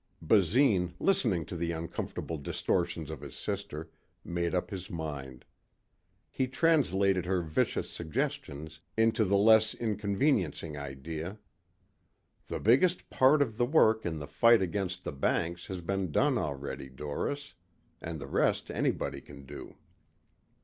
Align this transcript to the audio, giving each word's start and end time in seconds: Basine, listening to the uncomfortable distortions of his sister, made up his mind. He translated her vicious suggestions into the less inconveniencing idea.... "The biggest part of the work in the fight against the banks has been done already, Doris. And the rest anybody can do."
Basine, 0.19 0.95
listening 0.99 1.45
to 1.45 1.55
the 1.55 1.71
uncomfortable 1.71 2.39
distortions 2.39 3.11
of 3.11 3.21
his 3.21 3.35
sister, 3.35 3.91
made 4.25 4.55
up 4.55 4.71
his 4.71 4.89
mind. 4.89 5.45
He 6.31 6.47
translated 6.47 7.27
her 7.27 7.43
vicious 7.43 7.87
suggestions 7.91 8.79
into 8.97 9.23
the 9.25 9.37
less 9.37 9.75
inconveniencing 9.75 10.75
idea.... 10.75 11.37
"The 12.47 12.59
biggest 12.59 13.11
part 13.11 13.43
of 13.43 13.57
the 13.57 13.65
work 13.67 14.03
in 14.03 14.17
the 14.17 14.25
fight 14.25 14.63
against 14.63 15.03
the 15.03 15.13
banks 15.13 15.67
has 15.67 15.81
been 15.81 16.11
done 16.11 16.35
already, 16.35 16.89
Doris. 16.89 17.53
And 18.01 18.19
the 18.19 18.25
rest 18.25 18.71
anybody 18.71 19.21
can 19.21 19.45
do." 19.45 19.75